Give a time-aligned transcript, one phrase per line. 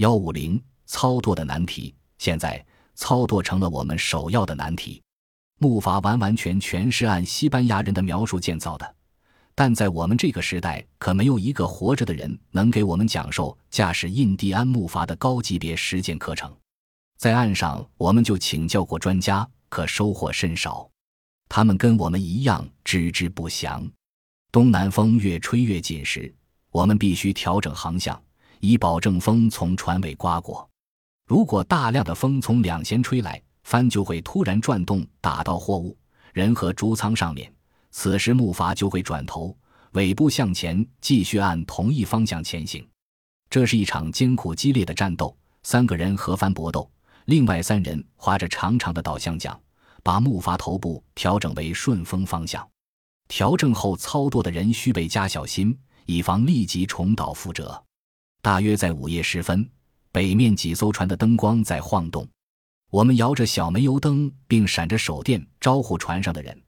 [0.00, 2.64] 幺五零操舵的难题，现在
[2.94, 5.02] 操舵成了我们首要的难题。
[5.58, 8.94] 木筏完完全全是按西班牙人的描述建造的，
[9.54, 16.50] 但在我们这个时代，可没有一个活着的人能给我们讲授驾驶印第安木筏的高级别实践课程。
[17.18, 20.88] 在岸上，我们就请教过专家，可收获甚少。
[21.46, 23.86] 他们跟我们一样知之不详。
[24.50, 26.34] 东南风越吹越紧时，
[26.70, 28.18] 我们必须调整航向，
[28.60, 30.68] 以保证风从船尾刮过。
[31.26, 35.96] 如果大量的风从两舷吹来，帆就会突然转动，打到货物、
[36.32, 37.52] 人和竹舱上面。
[37.90, 39.56] 此时木筏就会转头，
[39.92, 42.86] 尾部向前，继续按同一方向前行。
[43.48, 46.88] 这是一场艰苦激烈的战斗，三个人和帆搏斗。
[47.26, 49.58] 另外三人划着长长的导向桨，
[50.02, 52.66] 把木筏头部调整为顺风方向。
[53.28, 57.80] 调整后操舵的人需倍加小心，以防立即重蹈覆辙。
[58.42, 59.68] 大约在午夜时分，
[60.10, 62.26] 北面几艘船的灯光在晃动。
[62.90, 66.60] 我们摇着小煤油灯，并闪着手电招呼船上的人，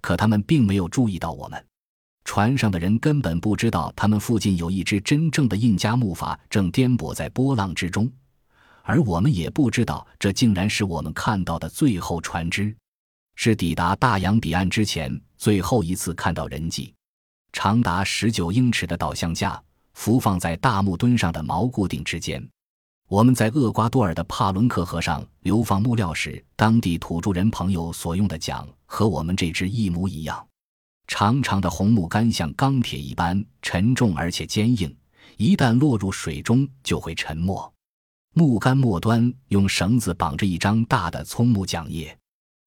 [0.00, 1.64] 可他们并没有注意到我们。
[2.24, 8.10] 船上的人根本不知道，他们附近有一只真正的印加木筏正颠簸在波浪之中。
[8.82, 12.76] 而我们也不知道，这竟然是我们看到的最后船只，
[13.36, 16.92] 是抵达大洋彼岸之前最后一次看到人迹。
[17.52, 19.60] 长达十九英尺的导向架
[19.92, 22.46] 浮放在大木墩上的锚固定之间。
[23.08, 30.46] 我们在厄瓜多尔的帕伦克河上流放木料时，当地土著人朋友所用的桨和我们这只一模一样。
[31.08, 34.96] 长长的红木杆像钢铁一般沉重而且坚硬，
[35.36, 37.74] 一旦落入水中就会沉没。
[38.32, 42.16] 木杆末端用绳子绑着一张大的葱木桨叶，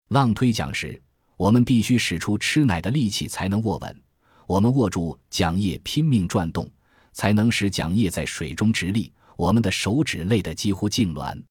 [0.09, 1.01] 浪推桨时，
[1.38, 4.03] 我们必须使出吃奶的力气才能握稳。
[4.45, 6.69] 我们握住桨叶拼命转动，
[7.14, 9.14] 才能使桨叶在水中直立。
[9.38, 11.42] 我们的手指累得几乎痉挛。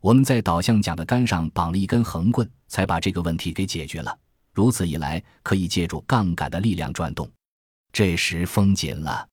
[0.00, 4.18] 我们在导向桨的杆上绑了一根横棍，才把这个问题给解决了。
[4.52, 7.30] 如此一来，可以借助杠杆的力量转动。
[7.92, 9.28] 这时风紧了，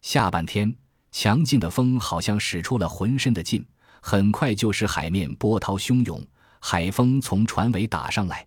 [0.00, 0.74] 下半天。
[1.12, 3.64] 强劲的风好像使出了浑身的劲，
[4.02, 6.22] 很快就使海面波涛汹涌，
[6.60, 8.46] 海风从船尾打上来。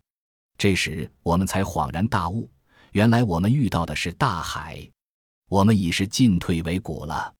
[0.55, 2.47] 这时我们才恍然大悟，
[2.91, 4.87] 原来我们遇到的是大海，
[5.49, 7.33] 我们已是进退维谷了，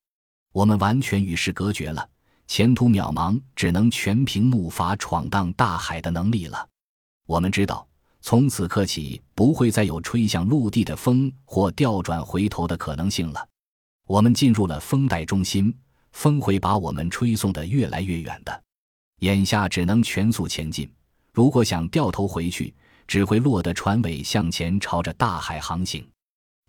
[0.52, 2.10] 我们完全与世隔绝了，
[2.48, 6.68] 前途渺茫，只能全凭木筏闯荡大海的能力了。
[7.28, 7.88] 我们知道，
[8.20, 13.48] 从此刻起不会再有吹向陆地的风或调转回头的可能性了。
[14.08, 15.72] 我们进入了风带中心，
[16.12, 18.64] 风会把我们吹送得越来越远的。
[19.20, 20.92] 眼下只能全速前进。
[21.32, 22.74] 如果想掉头回去，
[23.06, 26.04] 只会落得船尾向前朝着大海航行。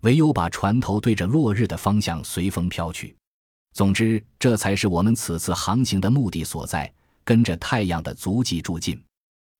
[0.01, 3.15] 唯有把船头对着落日的方向随风飘去。
[3.73, 6.91] 总之，这才是我们此次航行的目的所在，
[7.23, 9.01] 跟着太阳的足迹住进。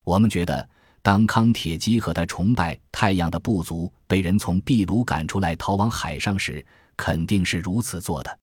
[0.04, 0.68] 我们觉得，
[1.02, 6.66] 当康铁基和他崇拜太阳的部族被人从秘鲁赶出来，逃往海上时，
[6.98, 8.40] 肯定是如此做的。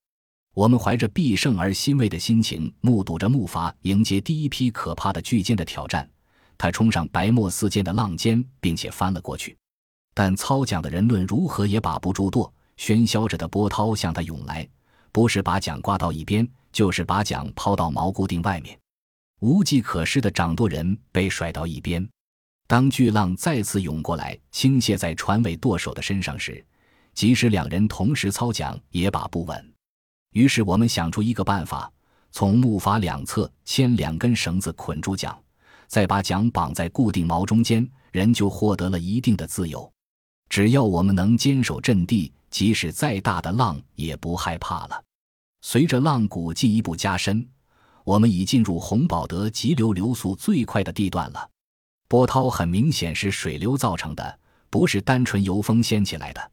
[0.54, 6.09] 我们怀着必胜而欣慰的心情，目睹着木筏迎接第一批可怕的巨舰的挑战。
[6.56, 9.56] 他冲上白沫四溅的浪尖，并且翻了过去。
[10.21, 14.69] 但操桨的人论如何也把不住舵，喧嚣着的波涛向他涌来，
[15.12, 18.77] 不是把桨刮到一边，就是把桨抛到锚固定外面。
[19.39, 22.05] 无计可施的掌舵人被甩到一边。
[22.67, 26.67] 当巨浪再次涌过来，倾泻在船尾舵手的身上时，
[27.15, 29.73] 即使两人同时操桨，也把不稳。
[30.33, 31.89] 于是我们想出一个办法：
[32.33, 35.33] 从木筏两侧牵两根绳子捆住桨，
[35.87, 39.89] 再把桨绑在固定锚中间，人就获得了一定的自由。
[40.48, 45.04] 只要我们能坚守阵地，即使再大的浪也不害怕了。
[45.60, 47.47] 随着浪谷进一步加深，
[48.04, 51.50] 我们已进入洪堡德急流流速最快的地段了。
[52.09, 54.38] 波涛很明显是水流造成的，
[54.70, 56.50] 不是单纯由风掀起来的。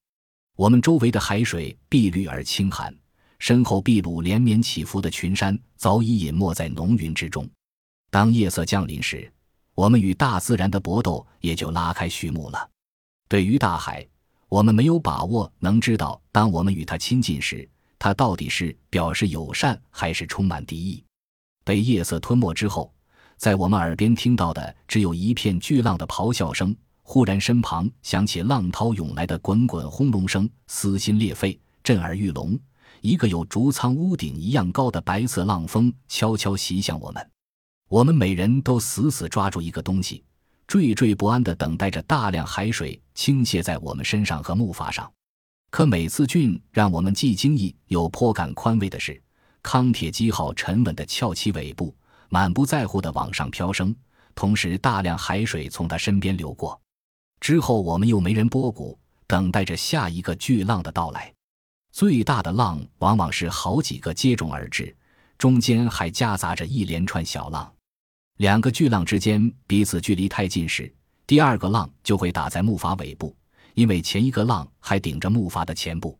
[0.57, 2.93] 我们周围的海水碧绿而清寒，
[3.39, 7.49] 身后秘鲁连绵起伏的群山早已隐没在浓云之中。
[8.09, 9.31] 当夜色降临时，
[9.75, 12.69] 我们与大自然的搏斗也就拉开序幕了。
[13.35, 14.07] 对于大海，
[14.47, 17.67] 我们没有把握能知道，当我们与它亲近时，
[17.99, 21.03] 它到底是表示友善还是充满敌意。
[21.65, 22.93] 被夜色吞没之后，
[23.35, 26.73] 在我们耳边听到的只有一片巨浪的咆哮声。
[27.03, 32.57] 忽然，身旁响起浪涛涌来的滚滚轰隆声，撕心裂肺，震耳欲聋。
[33.01, 37.29] 一个有竹舱屋顶一样高的白色浪峰悄悄袭向我们，
[37.89, 40.23] 我们每人都死死抓住一个东西，
[40.67, 45.11] 惴惴不安地等待着大量海水倾泻在我们身上和木筏上。
[45.69, 49.21] 可每次俊让我们既惊异又颇感宽慰的是，
[49.61, 51.93] 康铁基号沉稳地翘起尾部，
[52.29, 53.93] 满不在乎地往上飘升，
[54.33, 56.79] 同时大量海水从它身边流过。
[57.41, 58.97] 之后，我们又没人拨鼓，
[59.27, 61.31] 等待着下一个巨浪的到来。
[61.91, 64.95] 最大的浪往往是好几个接踵而至，
[65.37, 67.71] 中间还夹杂着一连串小浪。
[68.37, 70.93] 两个巨浪之间彼此距离太近时，
[71.25, 73.35] 第二个浪就会打在木筏尾部，
[73.75, 76.19] 因为前一个浪还顶着木筏的前部。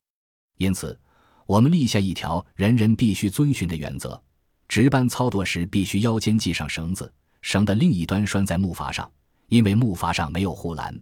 [0.58, 0.98] 因此，
[1.46, 4.22] 我们立下一条人人必须遵循的原则：
[4.70, 9.12] 值班操作时必须腰间系上绳子，绳的另一端拴在木筏上，
[9.50, 10.98] 因为木筏上没有护栏。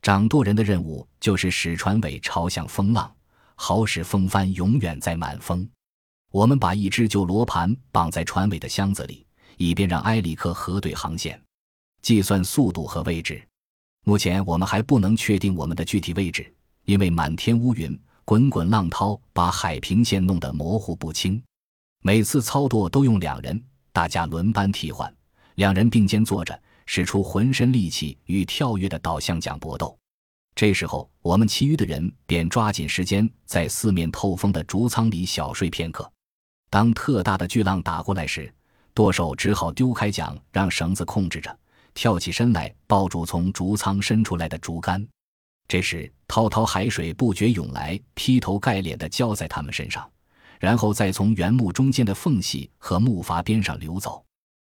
[0.00, 3.12] 掌舵人的任务就是使船尾朝向风浪。
[3.58, 5.68] 好使风帆永远在满风。
[6.30, 9.25] 我们把一只旧罗盘绑在船尾的箱子里，
[9.56, 11.40] 以便让埃里克核对航线、
[12.02, 13.42] 计算速度和位置。
[14.04, 16.52] 目前我们还不能确定我们的具体位置，
[16.84, 21.42] 因为满天乌云、滚滚浪涛把海平线弄得模糊不清。
[22.02, 23.60] 每次操作都用两人，
[23.92, 25.12] 大家轮班替换，
[25.56, 26.56] 两人并肩坐着，
[26.86, 29.98] 使出浑身力气与跳跃的导向桨搏斗。
[30.54, 36.10] 这时候，我们其余的人便抓紧时间在四面透风的竹舱里小睡片刻。
[36.70, 38.52] 当特大的巨浪打过来时，
[38.96, 41.54] 舵手只好丢开桨，让绳子控制着，
[41.92, 45.06] 跳起身来抱住从竹舱伸出来的竹竿。
[45.68, 50.10] 这时，滔滔海水不觉涌来，劈头盖脸地浇在他们身上，
[50.58, 54.24] 然后再从原木中间的缝隙和木筏边上流走。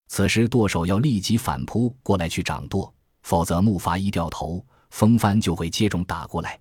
[0.06, 4.64] 此时，舵手要立即反扑过来去掌舵，否则木筏一掉头。
[4.90, 6.60] 风帆就会接踵打过来。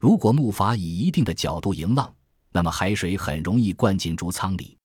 [0.00, 2.14] 如果木筏以一定的角度迎浪，
[2.50, 4.78] 那么海水很容易灌进竹舱里；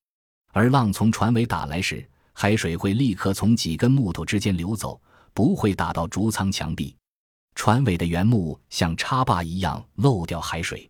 [0.52, 5.00] 而浪从船尾打来时，海水会立刻从几根木头之间流走，
[5.34, 6.96] 不会打到竹舱墙壁。
[7.56, 10.90] 船尾的原木像插坝一样漏掉海水。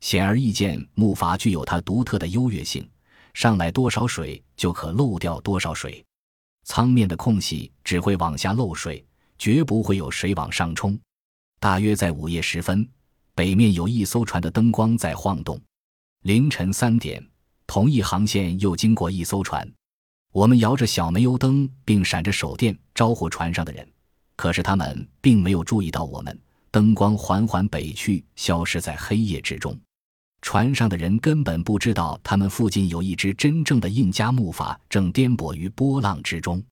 [0.00, 2.88] 显而易见，木筏具有它独特的优越性：
[3.34, 6.04] 上来多少水就可漏掉多少水。
[6.64, 9.04] 舱面的空隙只会往下漏水，
[9.38, 10.98] 绝不会有水往上冲。
[11.58, 12.88] 大约在午夜时分，
[13.34, 15.60] 北面有一艘船的灯光在晃动。
[16.22, 17.24] 凌晨三点，
[17.66, 19.66] 同一航线又经过一艘船。
[20.32, 23.86] 我们摇着小煤油灯，并闪着手电招呼船上的人，
[24.36, 26.38] 可是他们并没有注意到我们。
[26.70, 29.78] 灯光缓缓北去，消失在黑夜之中。
[30.40, 36.62] 船上的人根本不知道，他们附近有一只真正的印加木筏正颠簸于波浪之中。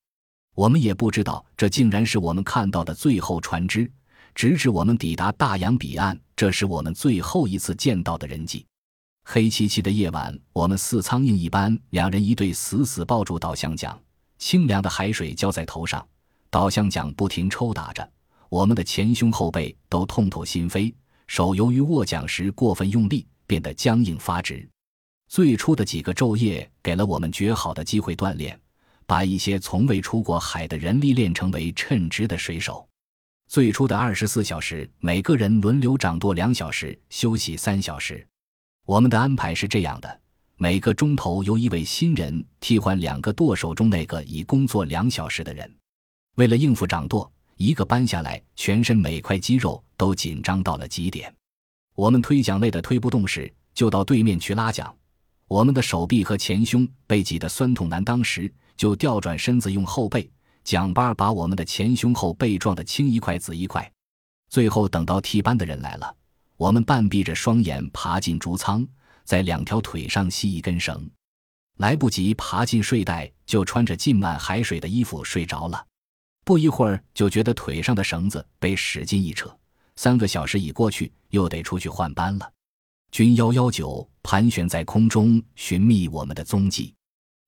[0.56, 3.90] 我们也不知道，这竟然是我们看到的最后船只。
[4.34, 8.64] 直至我们抵达大洋彼岸，这是我们最后一次见到的人迹。
[9.24, 13.96] 黑漆漆的夜晚，我们似苍蝇一般，两人一对死死抱住导向桨，
[14.38, 16.04] 清凉的海水浇在头上，
[16.50, 18.10] 导向桨不停抽打着，
[18.48, 20.92] 我们的前胸后背都痛透心扉，
[21.28, 24.68] 手由于握桨时过分用力，变得僵硬发直。
[25.28, 28.58] 最初的几个昼夜给了我们绝好的机会锻炼，
[29.06, 32.84] 把一些从未出过海的人历练成为称职的水手。
[33.46, 38.26] 最初的二十四小时，每个人轮流掌舵两小时，休息三小时。
[38.90, 40.20] 我们的安排是这样的：
[40.56, 45.72] 每个钟头由一位新人替换两个舵手中那个已工作两小时的人。
[46.38, 51.32] 为了应付掌舵，一个班下来，全身每块肌肉都紧张到了极点。
[51.94, 54.92] 我们推桨累得推不动时，就到对面去拉桨；
[55.46, 60.28] 我们的手臂和前胸被挤得酸痛难当时，就调转身子用后背。
[60.64, 63.88] 桨把把我们的前胸后背撞得青一块紫一块，
[64.48, 66.12] 最后等到替班的人来了，
[66.60, 68.86] 我们半闭着双眼爬进竹舱，
[69.24, 71.10] 在两条腿上系一根绳，
[71.78, 75.86] 来不及爬进睡袋，就穿着浸满海水的衣服睡着了。
[76.44, 79.50] 不一会儿就觉得腿上的绳子被使劲一扯，
[79.96, 82.52] 三个小时已过去，又得出去换班了。
[83.10, 86.94] 军幺幺九盘旋在空中，寻觅我们的踪迹。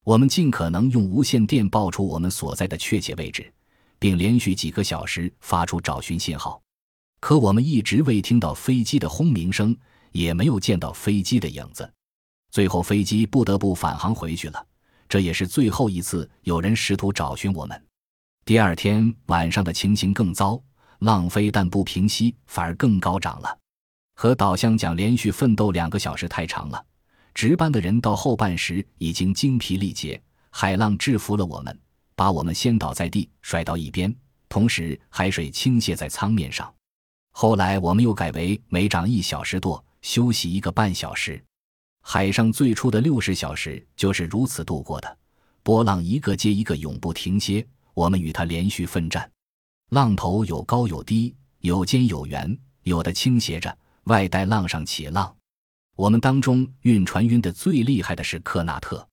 [0.04, 3.52] 我们尽可能用无线电报出我们所在的确切位置，
[3.98, 6.62] 并连续几个小时发出找寻信号，
[7.22, 9.76] 可我们一直未听到飞机的轰鸣声，
[10.10, 11.88] 也没有见到飞机的影子。
[12.50, 14.66] 最后，飞机不得不返航回去了。
[15.08, 17.80] 这也是最后一次有人试图找寻我们。
[18.44, 20.60] 第二天晚上的情形更糟，
[20.98, 23.56] 浪飞但不平息，反而更高涨了。
[24.16, 26.84] 和导向桨连续奋斗两个小时太长了。
[27.34, 31.78] 值班的人到后半时已经精疲力竭，海浪制服了我们，
[32.16, 34.12] 把我们掀倒在地，甩到一边，
[34.48, 36.68] 同时海水倾泻在舱面上。
[37.32, 41.42] 后来我们又改为每涨一小时舵，休息一个半小时。
[42.02, 45.18] 海上最初的六十小时就是如此度过的，
[45.62, 49.28] 波浪一个接一个，永不停歇，我们与它连续奋战。
[49.90, 55.34] 浪头有高有低，有尖有圆，有的倾斜着，外带浪上起浪。
[55.96, 59.06] 我们当中晕船晕得最厉害的是克纳特，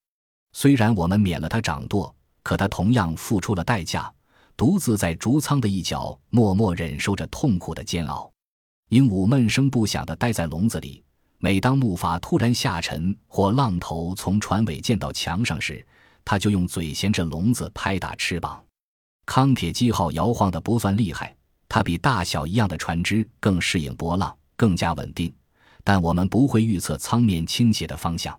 [0.54, 4.12] 虽然我们免了他掌舵，可他同样付出了代价，
[4.60, 8.30] 独自在竹舱的一角默默忍受着痛苦的煎熬。
[8.90, 11.02] 鹦鹉闷声不响地待在笼子里。
[11.38, 15.82] 每当木筏突然下沉或浪头从船尾溅到墙上时，
[16.26, 18.62] 它就用嘴衔着笼子拍打翅膀。
[19.26, 21.34] 康铁基号摇晃得不算厉害，
[21.70, 25.34] 它比大小一样的船只更适应波浪，更加稳定。
[25.86, 28.38] 但我们不会预测舱面倾斜的方向，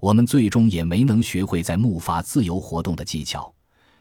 [0.00, 3.50] 我们最终也没能学会在木筏自由活动的技巧。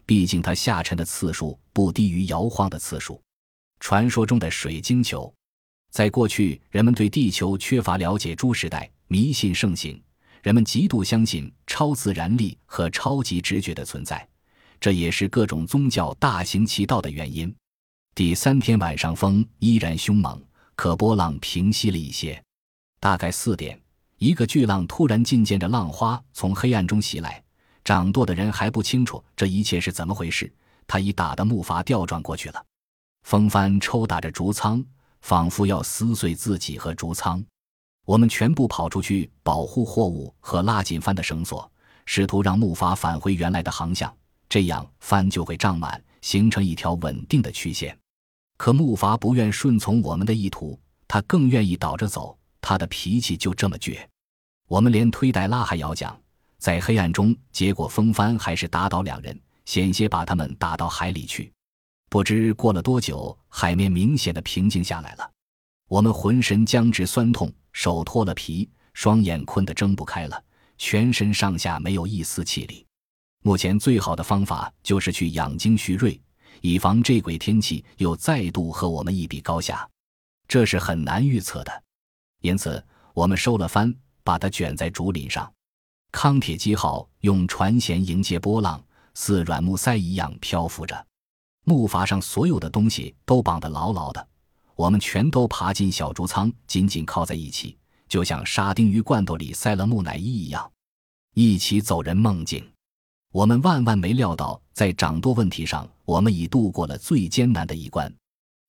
[0.06, 3.22] 毕竟它下沉的次数不低于摇晃的次数。
[3.80, 5.32] 传说中的水晶球。
[5.92, 10.02] 在过去，人们对地球缺乏了解，诸时代迷信盛行，
[10.44, 14.28] 人们极度相信超自然力和超级直觉的存在，
[14.80, 17.56] 这也是各种宗教大行其道的原因。
[18.14, 20.42] 第三天晚上，风依然凶猛，
[20.76, 22.44] 可波浪平息了一些。
[23.00, 23.80] 大概四点，
[24.18, 27.42] 一个巨浪突然进溅着浪花从黑暗中袭来，
[27.86, 30.54] 掌舵的人还不清楚这一切是怎么回事，
[30.86, 32.62] 他已打得木筏调转过去了，
[33.24, 34.84] 风帆抽打着竹舱。
[35.22, 37.44] 仿佛要撕碎自己和竹舱，
[38.06, 41.68] 我们全部跑出去保护货物和拉紧帆的绳索，
[42.06, 44.15] 试图让木筏返回原来的航向，
[44.48, 47.98] 这样帆就会胀满，形成一条稳定的曲线。
[48.58, 53.98] 可木筏不愿顺从我们的意图，它更愿意倒着走，它的脾气就这么倔。
[54.68, 56.15] 我们连推带拉还要讲，
[56.58, 61.52] 在黑暗中，结果风帆还是打倒两人，险些把他们打到海里去。
[62.10, 65.32] 不知过了多久，海面明显的平静下来了。
[65.88, 70.44] 我们浑身僵直酸痛，手脱了皮，双眼困得睁不开了，
[70.78, 72.86] 全身上下没有一丝气力。
[73.44, 76.20] 目前最好的方法就是去养精蓄锐，
[76.62, 79.88] 以防这鬼天气又再度和我们一比高下。
[80.48, 81.84] 这是很难预测的，
[82.42, 82.84] 因此
[83.14, 83.94] 我们收了帆，
[84.24, 85.52] 把它卷在竹林上。
[86.15, 88.81] 康铁基号用船舷迎接波浪，
[89.15, 91.05] 似软木塞一样漂浮着。
[91.65, 94.25] 木筏上所有的东西都绑得牢牢的，
[94.77, 100.72] 我们全都爬进小竹舱，紧紧靠在一起，就像沙丁鱼罐头里塞了木乃伊一样，
[101.34, 102.65] 一起走人梦境。
[103.34, 108.10] 我们万万没料到，在掌舵问题上，我们已度过了最艰难的一关。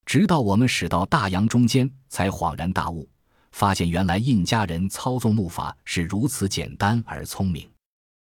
[0.05, 3.09] 直到我们驶到大洋中间，才恍然大悟，
[3.57, 7.67] 发现原来印加人操纵木筏是如此简单而聪明。